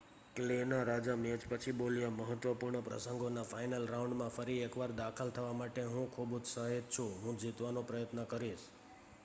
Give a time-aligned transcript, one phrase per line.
[0.35, 5.53] "Clay ના રાજા match પછી બોલ્યા "મહત્વપૂર્ણ પ્રસંગોના ફાઇનલ રાઉન્ડમાં ફરી એક વાર દાખલ થવા
[5.55, 8.65] માટે હું ખુબ ઉત્સાહિત છુ હું જીતવાનો પ્રયત્ન કરીશ.